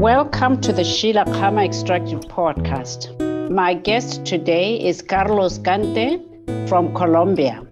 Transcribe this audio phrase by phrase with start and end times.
[0.00, 3.10] Welcome to the Sheila Khama Extractive Podcast.
[3.50, 6.22] My guest today is Carlos Cante
[6.66, 7.62] from Colombia.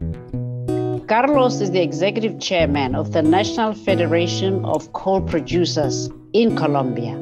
[1.08, 7.16] Carlos is the executive chairman of the National Federation of Coal Producers in Colombia.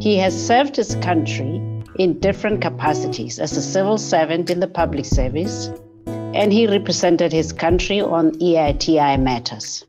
[0.00, 1.60] He has served his country
[1.98, 5.68] in different capacities as a civil servant in the public service,
[6.06, 9.84] and he represented his country on EITI matters.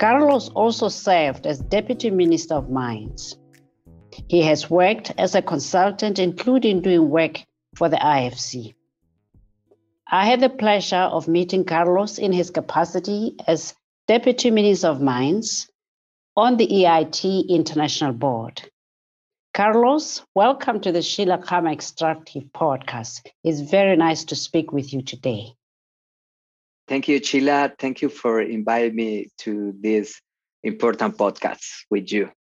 [0.00, 3.36] Carlos also served as Deputy Minister of Mines.
[4.28, 7.44] He has worked as a consultant, including doing work
[7.76, 8.72] for the IFC.
[10.10, 13.74] I had the pleasure of meeting Carlos in his capacity as
[14.08, 15.68] Deputy Minister of Mines
[16.34, 18.70] on the EITI International Board.
[19.52, 23.26] Carlos, welcome to the Sheila Khama Extractive Podcast.
[23.44, 25.52] It's very nice to speak with you today.
[26.90, 27.70] Thank you, Chila.
[27.78, 30.20] Thank you for inviting me to this
[30.64, 32.32] important podcast with you.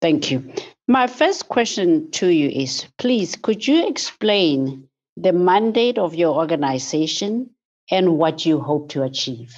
[0.00, 0.52] Thank you.
[0.86, 7.50] My first question to you is please, could you explain the mandate of your organization
[7.90, 9.52] and what you hope to achieve?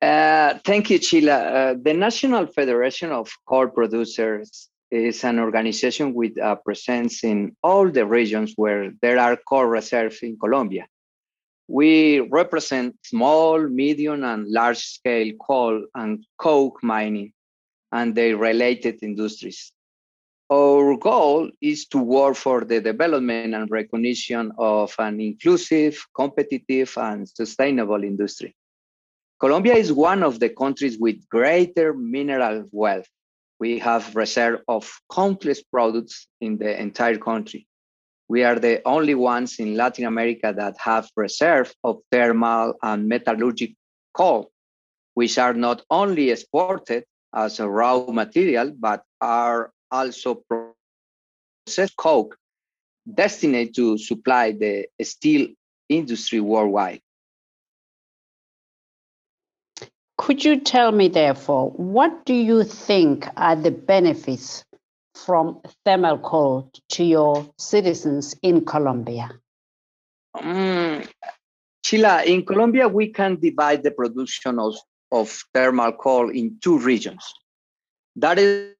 [0.00, 1.36] Uh, thank you, Chila.
[1.36, 7.90] Uh, the National Federation of Coal Producers is an organization with a presence in all
[7.90, 10.86] the regions where there are coal reserves in Colombia.
[11.68, 17.32] We represent small, medium, and large scale coal and coke mining
[17.92, 19.72] and their related industries.
[20.50, 27.26] Our goal is to work for the development and recognition of an inclusive, competitive, and
[27.28, 28.54] sustainable industry.
[29.40, 33.08] Colombia is one of the countries with greater mineral wealth.
[33.58, 37.66] We have reserve of countless products in the entire country.
[38.32, 43.76] We are the only ones in Latin America that have reserve of thermal and metallurgical
[44.14, 44.50] coal,
[45.12, 52.38] which are not only exported as a raw material, but are also processed coke
[53.04, 55.48] destined to supply the steel
[55.90, 57.02] industry worldwide.
[60.16, 64.64] Could you tell me, therefore, what do you think are the benefits
[65.14, 69.30] from thermal coal to your citizens in Colombia?
[70.34, 71.02] Um,
[71.84, 74.76] Sheila, in Colombia, we can divide the production of,
[75.10, 77.32] of thermal coal in two regions.
[78.16, 78.74] That is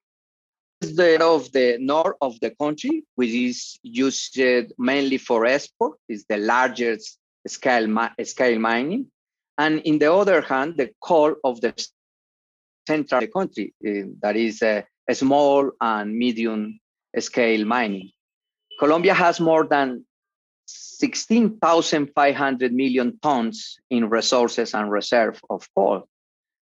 [0.80, 4.38] the of the north of the country, which is used
[4.78, 9.06] mainly for export, is the largest scale, scale mining.
[9.58, 11.74] And in the other hand, the coal of the
[12.86, 16.78] central the country, uh, that is a small and medium
[17.18, 18.10] scale mining.
[18.78, 20.04] Colombia has more than
[20.66, 26.08] 16,500 million tons in resources and reserve of coal.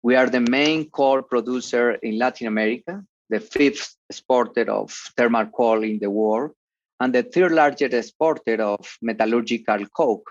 [0.02, 5.82] We are the main coal producer in Latin America the fifth exporter of thermal coal
[5.82, 6.50] in the world,
[7.00, 10.30] and the third largest exporter of metallurgical coke.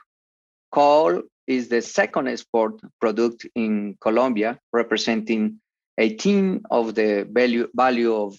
[0.71, 5.59] Coal is the second export product in Colombia, representing
[6.01, 8.37] 18 of the value, value of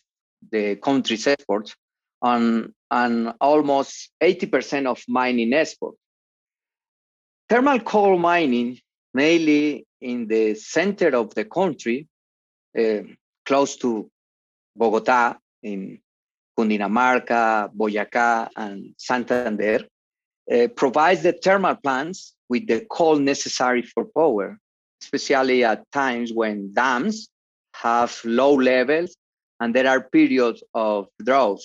[0.50, 1.77] the country's exports
[2.21, 5.95] and, and almost 80% of mining export.
[7.49, 8.78] Thermal coal mining,
[9.15, 12.09] mainly in the center of the country,
[12.77, 13.03] uh,
[13.47, 14.11] close to
[14.79, 16.00] Bogotá, in
[16.59, 19.84] Cundinamarca, Boyacá, and Santander,
[20.53, 24.59] uh, provides the thermal plants with the coal necessary for power,
[25.00, 27.29] especially at times when dams
[27.82, 29.16] have low levels
[29.60, 31.60] and there are periods of drought.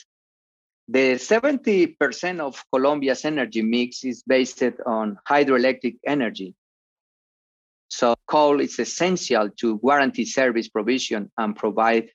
[0.87, 6.55] The 70% of Colombia's energy mix is based on hydroelectric energy.
[7.89, 12.09] So coal is essential to guarantee service provision and provide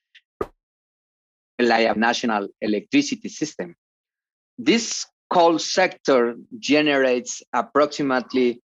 [1.58, 3.76] reliable national electricity system.
[4.58, 8.62] This coal sector generates approximately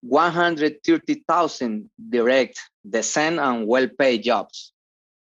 [0.00, 4.72] 130,000 direct, decent, and well-paid jobs.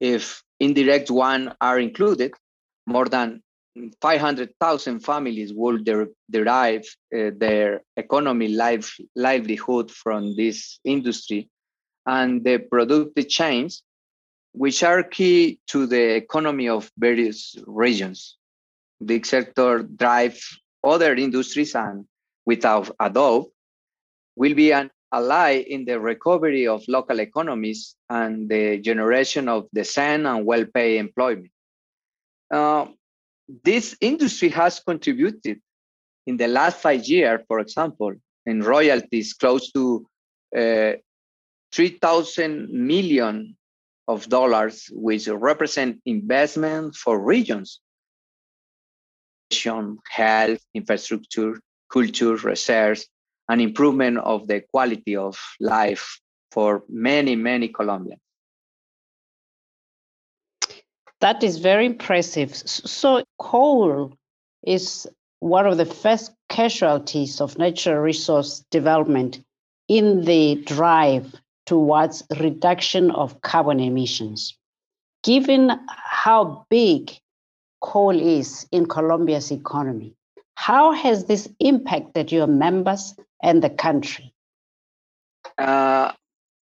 [0.02, 2.32] If indirect one are included,
[2.86, 3.40] more than
[4.00, 6.84] 500,000 families will der derive
[7.14, 11.48] uh, their economy life, livelihood from this industry
[12.04, 13.84] and the productive chains
[14.52, 18.36] which are key to the economy of various regions.
[19.00, 20.38] The sector drive
[20.82, 22.06] other industries and
[22.44, 23.46] without a doubt
[24.34, 30.26] will be an ally in the recovery of local economies and the generation of decent
[30.26, 31.50] and well-paid employment.
[32.50, 32.86] Uh,
[33.64, 35.60] this industry has contributed
[36.26, 38.12] in the last five years, for example,
[38.46, 40.06] in royalties close to
[40.56, 40.92] uh,
[41.72, 43.56] 3,000 million
[44.08, 47.80] of dollars, which represent investment for regions,
[50.10, 51.60] health, infrastructure,
[51.90, 53.04] culture, research,
[53.52, 56.18] and improvement of the quality of life
[56.50, 58.22] for many, many Colombians.
[61.20, 62.56] That is very impressive.
[62.56, 64.16] So, coal
[64.66, 65.06] is
[65.40, 69.44] one of the first casualties of natural resource development
[69.86, 71.34] in the drive
[71.66, 74.56] towards reduction of carbon emissions.
[75.24, 77.12] Given how big
[77.82, 80.16] coal is in Colombia's economy,
[80.54, 84.32] how has this impacted your members and the country?
[85.58, 86.12] Uh,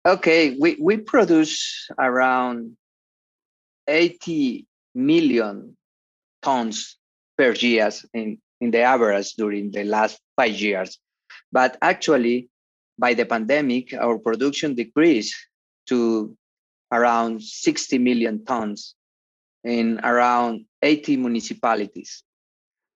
[0.06, 2.76] okay, we, we produce around
[3.86, 5.76] 80 million
[6.42, 6.96] tons
[7.36, 10.98] per year in, in the average during the last five years.
[11.52, 12.48] But actually,
[12.98, 15.34] by the pandemic, our production decreased
[15.88, 16.36] to
[16.92, 18.94] around 60 million tons
[19.64, 22.22] in around 80 municipalities.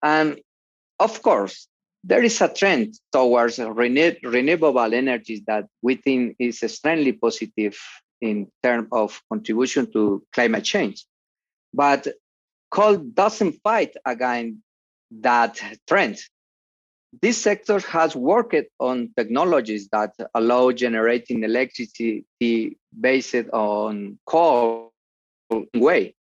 [0.03, 0.41] And
[1.01, 1.69] of course,
[2.05, 7.79] there is a trend towards rene- renewable energies that we think is extremely positive
[8.21, 11.05] in terms of contribution to climate change.
[11.73, 12.09] But
[12.71, 14.59] coal doesn't fight against
[15.11, 16.19] that trend
[17.23, 22.27] this sector has worked on technologies that allow generating electricity
[23.01, 24.93] based on coal
[25.75, 26.15] way,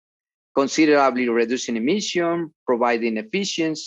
[0.55, 3.79] considerably reducing emission, providing efficient,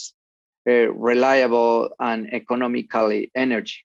[0.68, 3.84] uh, reliable, and economically energy.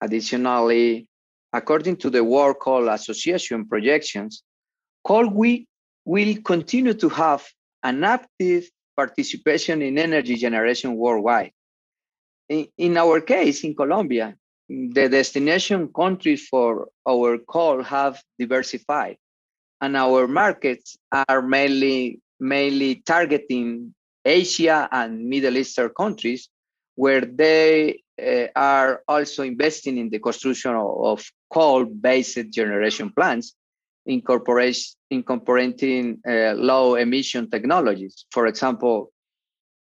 [0.00, 1.06] Additionally,
[1.52, 4.42] according to the World Coal Association projections,
[5.04, 5.66] coal we
[6.04, 7.46] will continue to have
[7.82, 11.52] an active participation in energy generation worldwide
[12.52, 14.36] in, in our case, in Colombia,
[14.68, 19.16] the destination countries for our coal have diversified,
[19.80, 20.96] and our markets
[21.28, 23.94] are mainly mainly targeting
[24.24, 26.48] Asia and Middle Eastern countries,
[26.94, 33.54] where they uh, are also investing in the construction of, of coal-based generation plants,
[34.06, 38.26] incorporating uh, low emission technologies.
[38.30, 39.12] For example,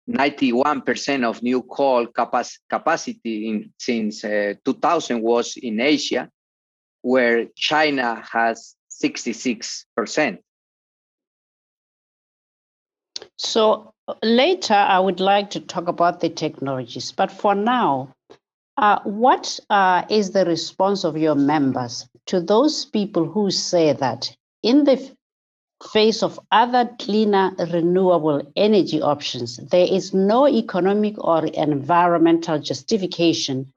[0.09, 6.29] 91% of new coal capac- capacity in, since uh, 2000 was in Asia,
[7.01, 10.39] where China has 66%.
[13.37, 13.93] So
[14.23, 18.13] later, I would like to talk about the technologies, but for now,
[18.77, 24.35] uh, what uh, is the response of your members to those people who say that
[24.63, 25.15] in the
[25.91, 33.71] face of other cleaner renewable energy options, there is no economic or environmental justification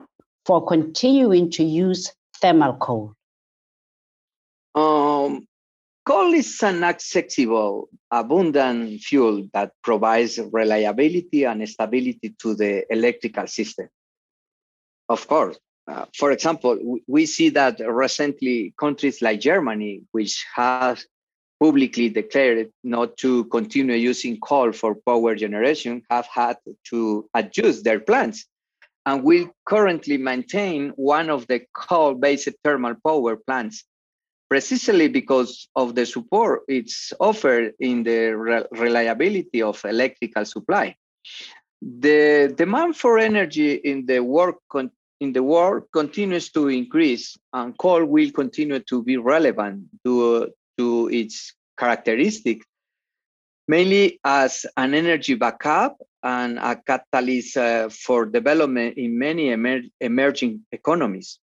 [0.46, 3.14] for continuing to use thermal coal?
[6.04, 13.88] Coal is an accessible, abundant fuel that provides reliability and stability to the electrical system.
[15.08, 21.06] Of course, uh, for example, we see that recently countries like Germany, which has
[21.58, 26.56] publicly declared not to continue using coal for power generation have had
[26.90, 28.44] to adjust their plans
[29.06, 33.84] and will currently maintain one of the coal-based thermal power plants
[34.48, 40.94] precisely because of the support it's offered in the re- reliability of electrical supply.
[41.80, 44.90] The demand for energy in the world con-
[45.20, 51.08] in the world continues to increase, and coal will continue to be relevant to, to
[51.08, 52.66] its characteristics,
[53.68, 60.64] mainly as an energy backup and a catalyst uh, for development in many emer emerging
[60.72, 61.38] economies.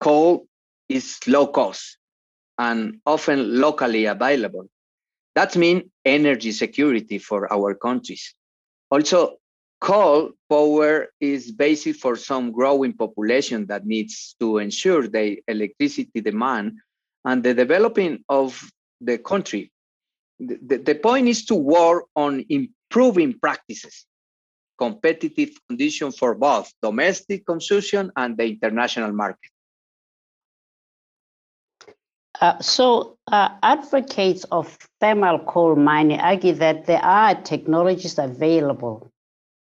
[0.00, 0.46] Coal
[0.88, 1.98] is low cost
[2.58, 4.66] and often locally available.
[5.34, 8.34] That means energy security for our countries.
[8.90, 9.36] Also,
[9.80, 16.78] coal power is basic for some growing population that needs to ensure the electricity demand
[17.24, 19.70] and the developing of the country.
[20.38, 24.06] The, the point is to work on improving practices,
[24.78, 29.50] competitive conditions for both domestic consumption and the international market.
[32.40, 39.10] Uh, so, uh, advocates of thermal coal mining argue that there are technologies available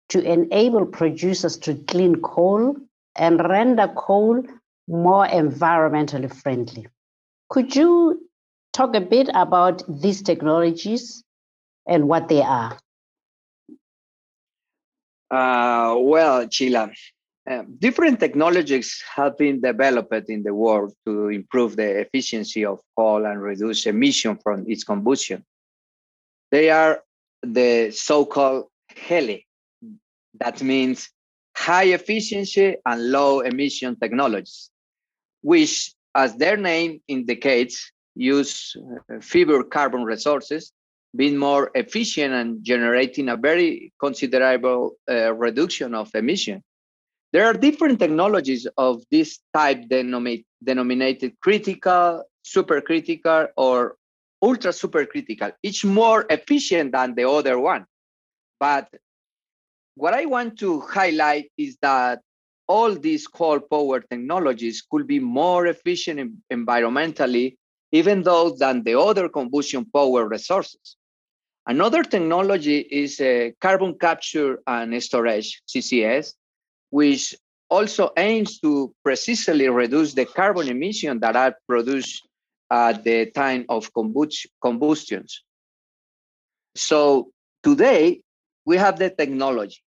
[0.10, 2.76] to enable producers to clean coal
[3.16, 4.44] and render coal
[4.88, 6.88] more environmentally friendly.
[7.50, 8.30] Could you
[8.74, 11.24] talk a bit about these technologies
[11.88, 12.78] and what they are.
[15.32, 16.92] Uh, well, Chila,
[17.50, 23.26] Uh, different technologies have been developed in the world to improve the efficiency of coal
[23.26, 25.44] and reduce emission from its combustion.
[26.52, 27.02] They are
[27.42, 28.66] the so-called
[28.96, 29.40] HELE.
[30.40, 31.10] That means
[31.58, 34.70] high efficiency and low emission technologies,
[35.42, 40.72] which, as their name indicates, use uh, fewer carbon resources,
[41.16, 46.62] being more efficient and generating a very considerable uh, reduction of emission.
[47.32, 53.98] There are different technologies of this type denominated critical, supercritical, or
[54.42, 57.86] ultra supercritical, each more efficient than the other one.
[58.60, 58.90] But
[59.96, 62.22] what I want to highlight is that
[62.68, 67.58] all these coal power technologies could be more efficient environmentally,
[67.92, 70.96] even though than the other combustion power resources.
[71.68, 76.34] Another technology is uh, carbon capture and storage, CCS,
[76.90, 77.36] which
[77.70, 82.28] also aims to precisely reduce the carbon emission that are produced
[82.72, 85.44] at the time of combustions.
[86.76, 87.32] So
[87.64, 88.22] today
[88.66, 89.82] we have the technology,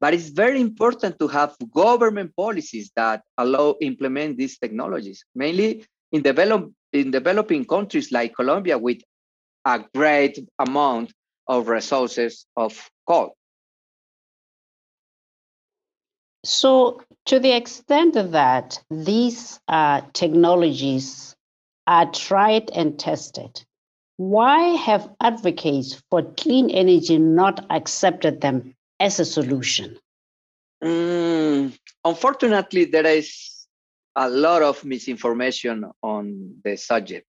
[0.00, 6.22] but it's very important to have government policies that allow implement these technologies, mainly in
[6.22, 8.98] develop in developing countries like Colombia with
[9.64, 11.12] a great amount
[11.48, 13.35] of resources of coal.
[16.46, 21.34] So, to the extent that these uh, technologies
[21.88, 23.64] are tried and tested,
[24.16, 29.98] why have advocates for clean energy not accepted them as a solution?
[30.84, 33.66] Mm, unfortunately, there is
[34.14, 37.26] a lot of misinformation on the subject.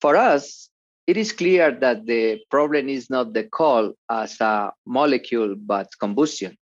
[0.00, 0.70] For us,
[1.06, 6.56] it is clear that the problem is not the coal as a molecule, but combustion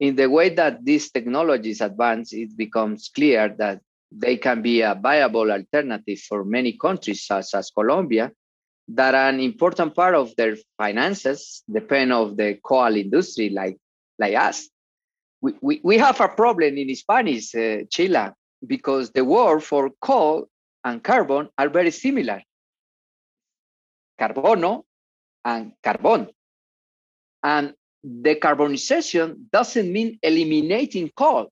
[0.00, 4.94] in the way that these technologies advance, it becomes clear that they can be a
[4.94, 8.32] viable alternative for many countries, such as Colombia,
[8.88, 13.78] that an important part of their finances depend of the coal industry, like
[14.18, 14.68] like us.
[15.40, 18.30] We, we, we have a problem in Spanish, uh, Chile,
[18.66, 20.46] because the word for coal
[20.84, 22.42] and carbon are very similar.
[24.20, 24.84] Carbono
[25.44, 26.28] and carbon.
[27.42, 31.48] And decarbonization doesn't mean eliminating coal,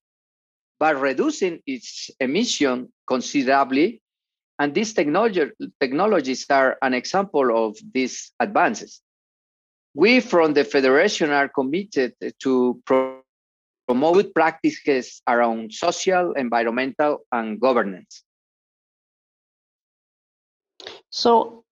[0.78, 4.02] but reducing its emission considerably.
[4.58, 9.00] And these technology, technologies are an example of these advances.
[9.94, 13.22] We from the Federation are committed to pro
[13.88, 18.22] promote practices around social, environmental, and governance.
[21.10, 21.64] So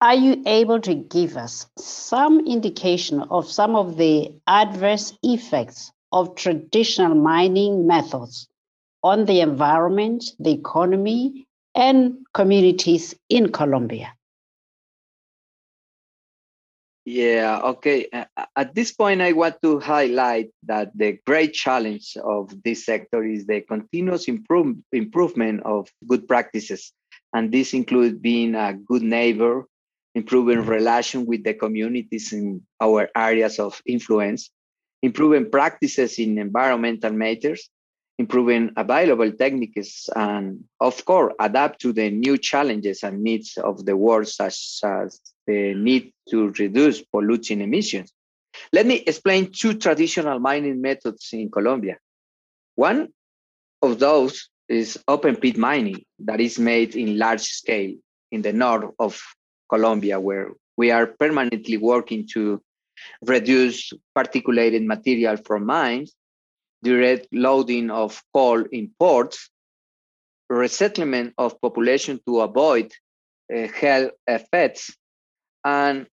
[0.00, 6.34] are you able to give us some indication of some of the adverse effects of
[6.34, 8.48] traditional mining methods
[9.02, 14.14] on the environment, the economy, and communities in Colombia?
[17.04, 18.08] Yeah, okay.
[18.56, 23.46] At this point, I want to highlight that the great challenge of this sector is
[23.46, 26.92] the continuous improve, improvement of good practices.
[27.32, 29.66] And this includes being a good neighbor,
[30.14, 30.70] improving mm-hmm.
[30.70, 34.50] relation with the communities in our areas of influence,
[35.02, 37.70] improving practices in environmental matters,
[38.18, 43.96] improving available techniques, and of course, adapt to the new challenges and needs of the
[43.96, 48.12] world, such as the need to reduce polluting emissions.
[48.72, 51.98] Let me explain two traditional mining methods in Colombia.
[52.74, 53.08] One
[53.80, 57.94] of those is open pit mining that is made in large scale
[58.30, 59.20] in the north of
[59.70, 62.60] Colombia, where we are permanently working to
[63.26, 66.14] reduce particulated material from mines,
[66.82, 69.50] direct loading of coal in ports,
[70.48, 72.92] resettlement of population to avoid
[73.54, 74.94] uh, health effects.
[75.64, 76.06] And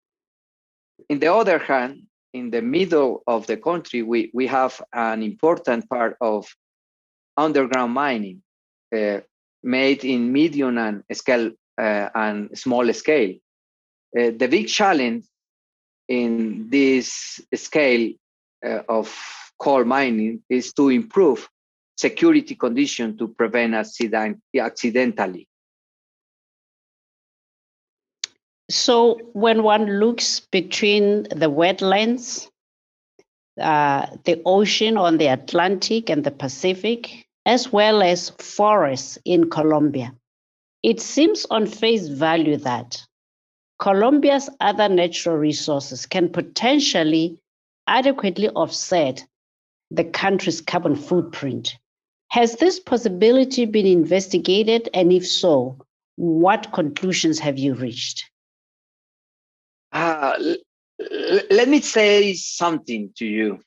[1.09, 5.89] in the other hand, in the middle of the country, we, we have an important
[5.89, 6.45] part of
[7.35, 8.43] underground mining
[8.95, 9.19] uh,
[9.63, 13.33] made in medium and scale uh, and small scale.
[14.17, 15.25] Uh, the big challenge
[16.07, 18.13] in this scale
[18.65, 19.13] uh, of
[19.59, 21.49] coal mining is to improve
[21.97, 25.47] security conditions to prevent accident accidentally.
[28.69, 32.49] So when one looks between the wetlands,
[33.59, 40.13] uh, the ocean on the Atlantic and the Pacific, as well as forests in Colombia,
[40.83, 43.01] it seems on face value that
[43.79, 47.39] Colombia's other natural resources can potentially
[47.87, 49.25] adequately offset
[49.91, 51.77] the country's carbon footprint.
[52.29, 54.89] Has this possibility been investigated?
[54.93, 55.77] And if so,
[56.15, 58.25] what conclusions have you reached?
[59.91, 60.37] Uh,
[61.49, 63.59] let me say something to you.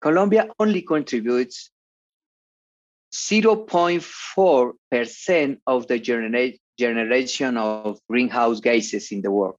[0.00, 1.70] Colombia only contributes
[3.12, 9.56] 0.4% of the genera generation of greenhouse gases in the world.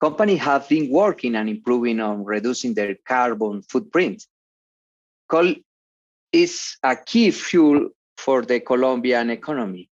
[0.00, 4.24] Companies have been working and improving on reducing their carbon footprint.
[5.28, 5.54] Coal
[6.32, 9.90] is a key fuel for the Colombian economy.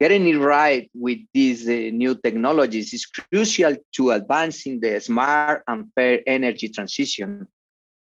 [0.00, 5.86] Getting it right with these uh, new technologies is crucial to advancing the smart and
[5.94, 7.46] fair energy transition,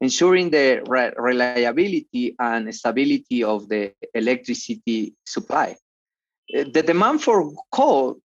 [0.01, 5.77] ensuring the re reliability and stability of the electricity supply.
[6.49, 8.19] The demand for coal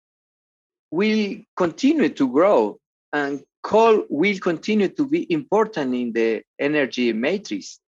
[0.90, 2.78] will continue to grow
[3.12, 7.80] and coal will continue to be important in the energy matrix,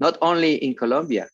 [0.00, 1.28] not only in Colombia.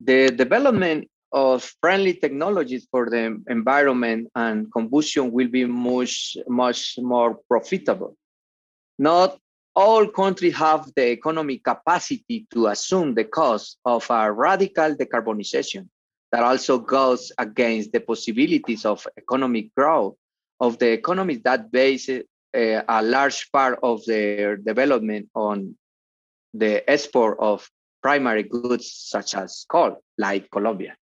[0.00, 7.38] The development of friendly technologies for the environment and combustion will be much, much more
[7.48, 8.16] profitable.
[8.98, 9.38] Not
[9.74, 15.88] all countries have the economic capacity to assume the cost of a radical decarbonization
[16.34, 20.16] that also goes against the possibilities of economic growth
[20.58, 22.22] of the economies that base uh,
[22.52, 25.76] a large part of their development on
[26.52, 27.70] the export of
[28.02, 30.96] primary goods such as coal, like Colombia.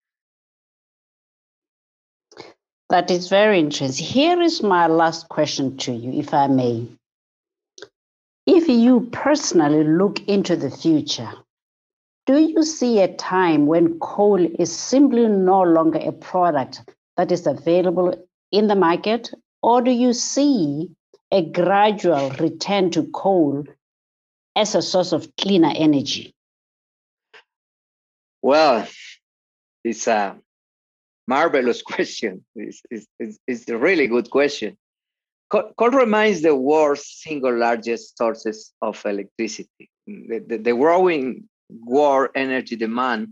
[2.89, 4.05] That is very interesting.
[4.05, 6.89] Here is my last question to you, if I may.
[8.49, 11.33] If you personally look into the future,
[12.31, 16.81] do you see a time when coal is simply no longer a product
[17.17, 18.15] that is available
[18.53, 19.33] in the market,
[19.65, 20.91] or do you see
[21.33, 23.65] a gradual return to coal
[24.55, 26.33] as a source of cleaner energy?
[28.43, 28.87] Well,
[29.83, 30.39] it's a
[31.27, 32.45] marvelous question.
[32.55, 32.81] It's,
[33.19, 34.77] it's, it's a really good question.
[35.51, 39.91] Coal remains the world's single largest sources of electricity.
[40.07, 41.49] The, the, the growing
[41.85, 43.29] world energy demand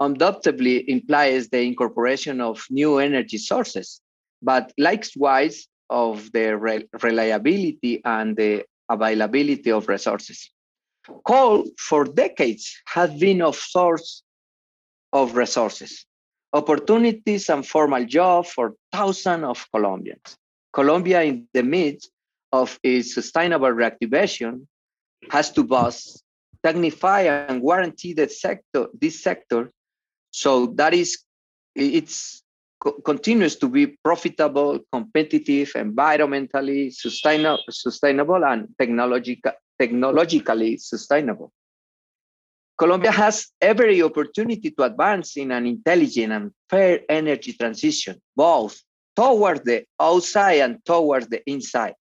[0.00, 4.00] undoubtedly implies the incorporation of new energy sources,
[4.42, 10.50] but likewise of the re reliability and the availability of resources.
[11.24, 14.22] Coal for decades has been a source
[15.12, 16.06] of resources,
[16.52, 20.36] opportunities and formal jobs for thousands of Colombians.
[20.72, 22.10] Colombia, in the midst
[22.52, 24.66] of its sustainable reactivation,
[25.30, 26.21] has to boost,
[26.64, 29.70] technify, and guarantee the sector, this sector,
[30.30, 31.18] so that is,
[31.74, 32.42] it's
[33.04, 41.52] continues to be profitable, competitive, environmentally sustainable, sustainable and technological, technologically sustainable.
[42.76, 48.80] Colombia has every opportunity to advance in an intelligent and fair energy transition, both
[49.14, 51.94] towards the outside and towards the inside.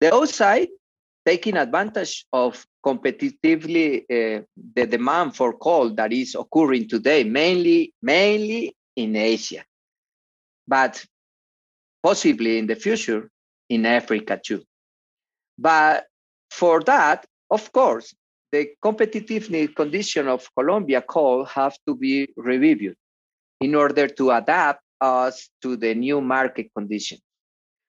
[0.00, 0.68] The outside,
[1.28, 4.40] taking advantage of competitively uh,
[4.74, 9.62] the demand for coal that is occurring today, mainly, mainly in Asia,
[10.66, 11.04] but
[12.02, 13.28] possibly in the future
[13.68, 14.62] in Africa too.
[15.58, 16.06] But
[16.50, 18.14] for that, of course,
[18.50, 22.96] the competitive condition of Colombia coal have to be reviewed
[23.60, 27.20] in order to adapt us to the new market conditions.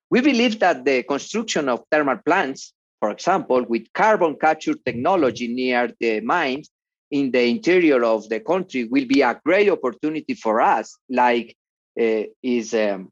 [0.09, 5.91] We believe that the construction of thermal plants, for example, with carbon capture technology near
[5.99, 6.69] the mines
[7.11, 11.55] in the interior of the country will be a great opportunity for us, like
[11.99, 13.11] uh, is um,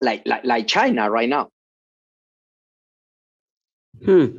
[0.00, 1.48] like, like like China right now.
[4.04, 4.38] Hmm.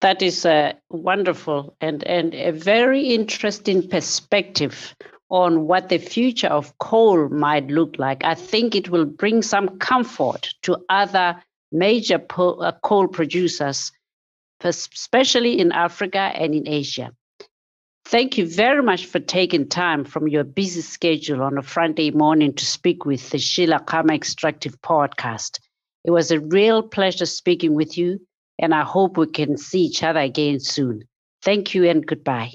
[0.00, 4.94] That is a wonderful and, and a very interesting perspective
[5.30, 8.24] on what the future of coal might look like.
[8.24, 13.92] I think it will bring some comfort to other major uh, coal producers,
[14.60, 17.12] especially in Africa and in Asia.
[18.06, 22.54] Thank you very much for taking time from your busy schedule on a Friday morning
[22.54, 25.58] to speak with the Sheila Khama Extractive podcast.
[26.04, 28.20] It was a real pleasure speaking with you,
[28.60, 31.02] and I hope we can see each other again soon.
[31.42, 32.52] Thank you and goodbye.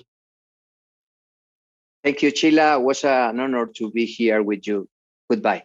[2.02, 2.80] Thank you, Sheila.
[2.80, 4.88] It was an honor to be here with you.
[5.30, 5.64] Goodbye.